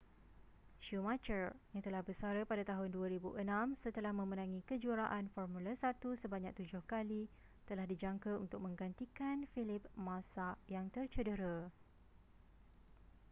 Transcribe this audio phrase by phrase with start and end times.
[0.85, 1.43] schumacher
[1.77, 3.37] yang telah bersara pada tahun 2006
[3.85, 7.21] setelah memenangi kejuaraan formula 1 sebanyak tujuh kali
[7.69, 11.55] telah dijangka untuk menggantikan felipe massa yang tercedera